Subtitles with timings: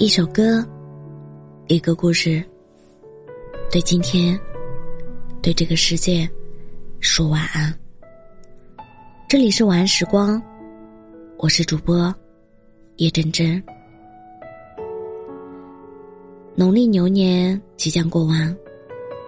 [0.00, 0.66] 一首歌，
[1.66, 2.42] 一个故事，
[3.70, 4.40] 对今天，
[5.42, 6.26] 对这个世界，
[7.00, 7.70] 说晚安。
[9.28, 10.42] 这里是晚安时光，
[11.36, 12.12] 我是主播
[12.96, 13.62] 叶真真。
[16.54, 18.56] 农历牛年即将过完，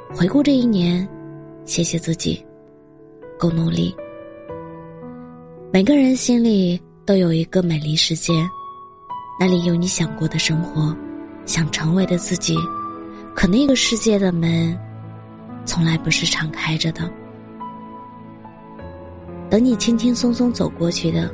[0.08, 1.06] 回顾这一年，
[1.66, 2.42] 谢谢自己，
[3.38, 3.94] 够努力。
[5.70, 8.32] 每个人心里都有一个美丽世界。
[9.38, 10.94] 那里有你想过的生活，
[11.46, 12.56] 想成为的自己，
[13.34, 14.78] 可那个世界的门，
[15.64, 17.10] 从来不是敞开着的，
[19.50, 21.28] 等你轻轻松松走过去的。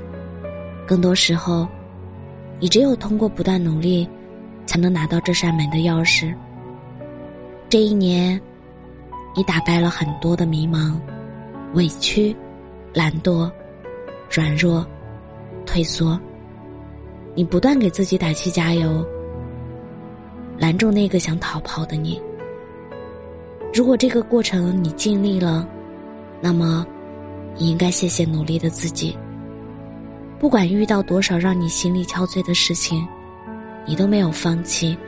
[0.86, 1.68] 更多时候，
[2.58, 4.08] 你只有通过不断努力，
[4.64, 6.34] 才能拿到这扇门的钥匙。
[7.68, 8.40] 这一年，
[9.36, 10.94] 你打败了很多的迷茫、
[11.74, 12.34] 委屈、
[12.94, 13.50] 懒惰、
[14.30, 14.86] 软弱、
[15.66, 16.18] 退缩。
[17.38, 19.06] 你不断给自己打气加油，
[20.58, 22.20] 拦住那个想逃跑的你。
[23.72, 25.64] 如果这个过程你尽力了，
[26.40, 26.84] 那么
[27.54, 29.16] 你应该谢谢努力的自己。
[30.40, 33.06] 不管遇到多少让你心力憔悴的事情，
[33.86, 34.98] 你都没有放弃，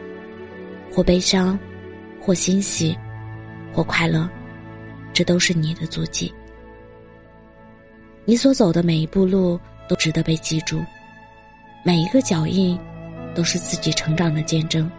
[0.94, 1.58] 或悲伤，
[2.20, 2.96] 或欣喜，
[3.72, 4.30] 或快乐，
[5.12, 6.32] 这都是你的足迹。
[8.24, 9.58] 你所走的每一步路
[9.88, 10.80] 都值得被记住。
[11.82, 12.78] 每一个脚印，
[13.34, 14.90] 都是自己成长的见证。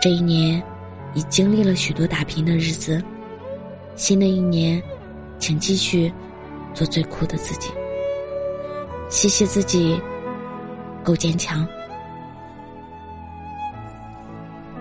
[0.00, 0.62] 这一年，
[1.14, 3.02] 已经历了许多打拼的日子。
[3.96, 4.82] 新的一年，
[5.38, 6.12] 请继续
[6.74, 7.70] 做最酷的自己。
[9.08, 9.98] 谢谢自己，
[11.02, 11.66] 够坚强。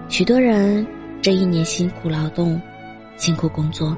[0.09, 0.85] 许多人
[1.21, 2.61] 这一年辛苦劳动，
[3.15, 3.95] 辛苦工作，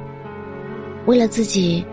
[1.08, 1.84] 为了自己，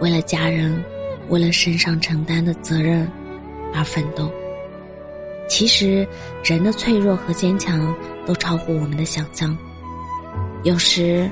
[0.00, 0.82] 为了家人，
[1.28, 3.08] 为了身上承担的责任
[3.72, 4.28] 而奋斗。
[5.48, 6.06] 其实，
[6.44, 7.94] 人的脆弱和坚强
[8.26, 9.56] 都超乎我们的想象。
[10.62, 11.28] 有时，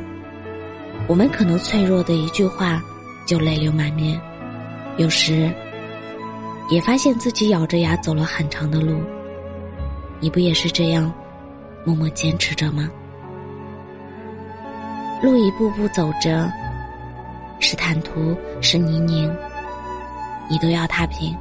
[1.07, 2.83] 我们可能脆弱的一句话
[3.27, 4.19] 就泪流满面；
[4.97, 5.53] 有时，
[6.71, 9.01] 也发现自己咬着牙走了很长的路。
[10.19, 11.13] 你不也是这样
[11.85, 12.91] 默默坚持着吗？
[15.23, 16.51] 路一步步走着，
[17.61, 19.31] 是坦途，是泥泞，
[20.49, 21.37] 你都要踏平。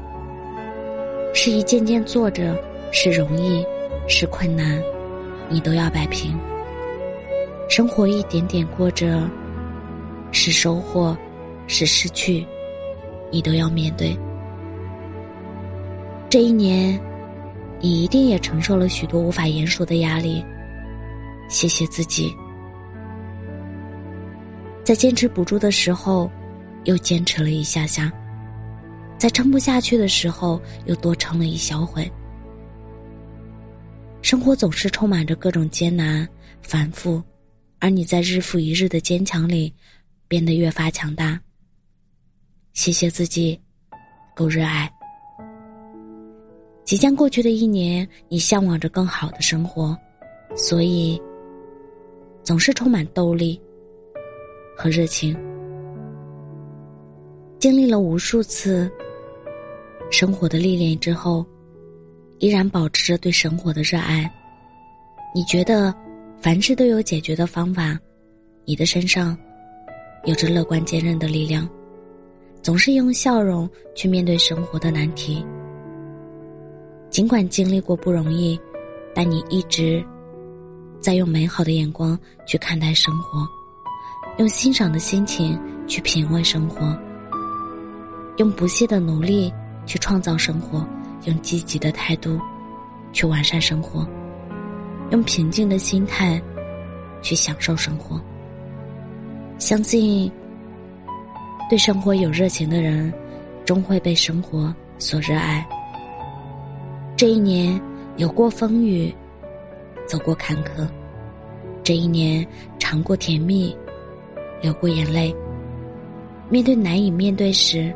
[1.38, 2.58] 是一件件做着，
[2.94, 3.64] 是容易，
[4.08, 4.82] 是困难，
[5.50, 6.34] 你都要摆平。
[7.70, 9.30] 生活一点点过着，
[10.32, 11.16] 是收获，
[11.68, 12.48] 是失去，
[13.32, 14.18] 你都要面对。
[16.30, 16.98] 这一年，
[17.82, 20.44] 你一定也承受了许多无法言说的压力。
[21.50, 22.34] 谢谢自己，
[24.86, 26.32] 在坚持不住的时候，
[26.86, 28.10] 又坚持了一下下。
[29.18, 32.12] 在撑不下去的时候，又多撑了一小会。
[34.22, 36.28] 生活总是充满着各种艰难、
[36.62, 37.22] 反复，
[37.80, 39.74] 而你在日复一日的坚强里，
[40.28, 41.40] 变得越发强大。
[42.74, 43.60] 谢谢自己，
[44.36, 44.92] 够热爱。
[46.84, 49.98] 即将过去的一年，你向往着更好的生活，
[50.56, 51.20] 所以
[52.44, 53.60] 总是充满动力
[54.78, 55.36] 和热情。
[57.60, 58.92] 经历了无数次。
[60.12, 61.46] 生活的历练之后，
[62.40, 64.32] 依然保持着对生活的热爱。
[65.34, 65.94] 你觉得
[66.40, 67.98] 凡事都有解决的方法，
[68.64, 69.38] 你的身上
[70.24, 71.68] 有着乐观坚韧的力量，
[72.62, 75.46] 总是用笑容去面对生活的难题。
[77.10, 78.60] 尽管经历过不容易，
[79.14, 80.04] 但你一直
[81.02, 83.46] 在用美好的眼光去看待生活，
[84.38, 86.98] 用欣赏的心情去品味生活，
[88.38, 89.52] 用不懈的努力。
[89.86, 90.86] 去创造生活，
[91.26, 92.40] 用积极的态度
[93.14, 94.08] 去完善生活，
[95.12, 96.42] 用平静的心态
[97.22, 98.20] 去享受生活。
[99.58, 100.32] 相信
[101.70, 103.14] 对生活有热情的人，
[103.64, 105.66] 终会被生活所热爱。
[107.16, 107.80] 这一年
[108.18, 109.14] 有过风雨，
[110.06, 110.88] 走过坎坷；
[111.84, 112.46] 这一年
[112.78, 113.76] 尝过甜蜜，
[114.62, 115.34] 流过眼泪。
[116.50, 117.94] 面对难以面对时，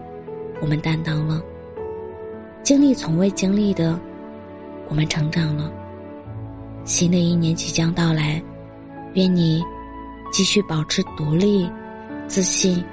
[0.62, 1.42] 我们担当了。
[2.70, 4.00] 经历从未经历的，
[4.90, 5.74] 我们成长了。
[6.86, 8.40] 新的一年即将到来，
[9.16, 9.60] 愿你
[10.32, 11.68] 继续保持独立、
[12.28, 12.86] 自信、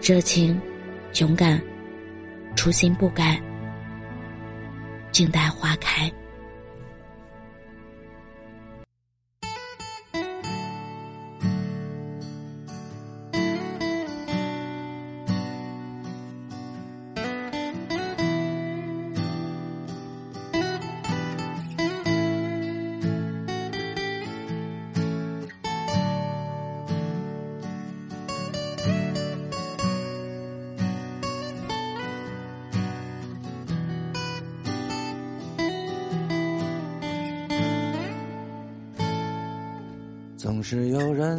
[0.00, 0.58] 热情、
[1.18, 1.60] 勇敢，
[2.56, 3.38] 初心不改，
[5.12, 6.10] 静待花开。
[40.42, 41.38] 总是有人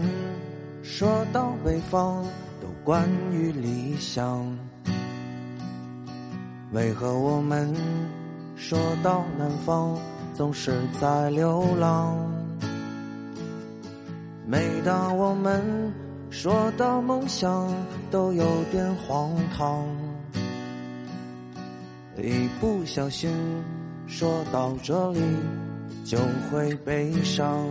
[0.83, 2.23] 说到北方
[2.61, 4.55] 都关于理想，
[6.71, 7.73] 为何我们
[8.55, 9.97] 说到南方
[10.35, 12.15] 总是在流浪？
[14.45, 15.63] 每当我们
[16.29, 17.73] 说到梦想，
[18.11, 19.83] 都有点荒唐，
[22.19, 23.31] 一不小心
[24.05, 25.21] 说到这里
[26.05, 26.19] 就
[26.51, 27.65] 会悲伤。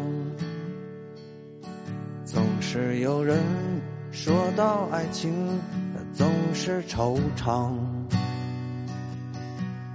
[2.73, 3.37] 是有人
[4.13, 5.35] 说到爱情，
[6.15, 7.73] 总是惆怅。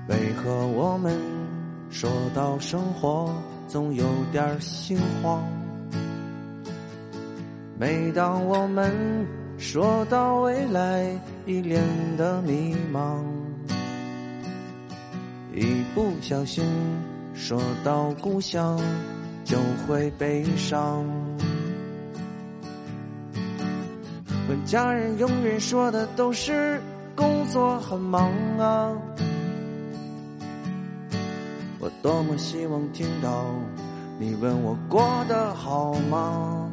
[0.10, 1.18] 为何我们
[1.89, 3.33] 说到生活，
[3.66, 5.42] 总有点心慌？
[7.80, 8.92] 每当我们
[9.57, 11.81] 说到未来，一脸
[12.18, 13.24] 的迷茫。
[15.54, 16.66] 一不小心
[17.33, 18.77] 说到故乡，
[19.45, 19.57] 就
[19.88, 21.06] 会悲伤。
[24.48, 26.80] 问家人，永远说的都是
[27.16, 28.92] 工作很忙啊。
[31.80, 33.46] 我多么希望听到
[34.20, 36.70] 你问我过得好吗？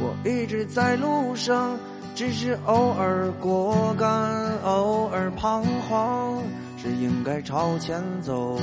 [0.00, 1.76] 我一直在路上，
[2.14, 6.42] 只是偶尔果敢，偶尔彷徨，
[6.76, 8.58] 是应该朝前走，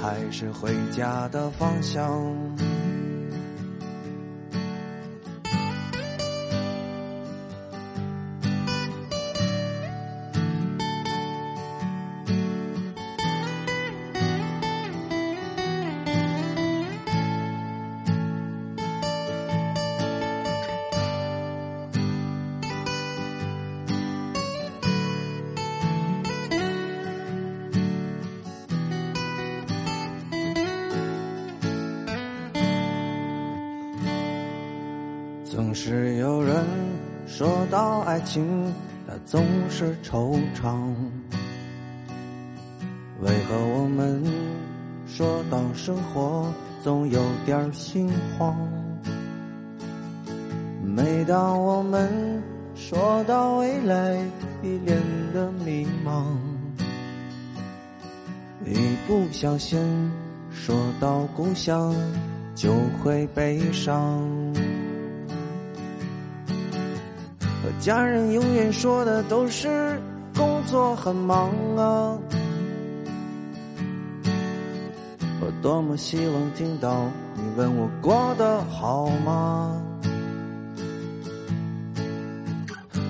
[0.00, 2.22] 还是回家的方向？
[35.50, 36.62] 总是有人
[37.26, 38.70] 说到爱情，
[39.06, 40.94] 他总是惆怅。
[43.20, 44.22] 为何我们
[45.06, 46.52] 说到生活，
[46.82, 48.54] 总有点心慌？
[50.84, 52.42] 每当我们
[52.74, 54.18] 说到未来，
[54.62, 55.00] 一脸
[55.32, 56.24] 的迷茫。
[58.66, 58.74] 一
[59.06, 59.80] 不小心
[60.50, 61.94] 说到故乡，
[62.54, 62.70] 就
[63.02, 64.47] 会悲伤。
[67.80, 70.00] 家人永远说的都是
[70.36, 72.18] 工作很忙啊，
[75.40, 79.80] 我多么希望听到你问我过得好吗？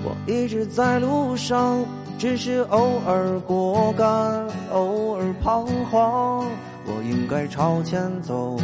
[0.05, 1.83] 我一直在路上，
[2.17, 6.45] 只是偶尔过干，偶尔彷徨。
[6.85, 8.57] 我应该朝前走，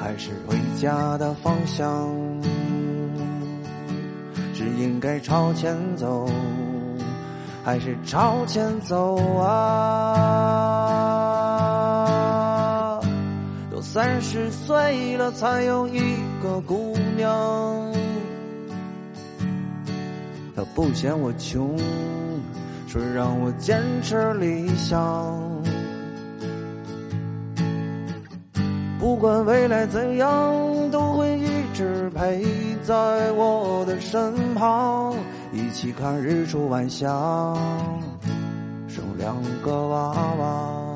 [0.00, 2.08] 还是回家的方向？
[4.80, 6.26] 应该朝前走，
[7.62, 9.50] 还是朝前走啊？
[13.70, 17.92] 都三十岁了，才有一个姑娘，
[20.56, 21.76] 她不嫌我穷，
[22.88, 24.98] 说让我坚持理想。
[28.98, 30.30] 不管未来怎样，
[30.90, 31.49] 都会一
[31.80, 32.44] 直陪
[32.82, 35.16] 在我的身旁，
[35.50, 37.08] 一起看日出晚霞，
[38.86, 40.89] 生两个娃娃。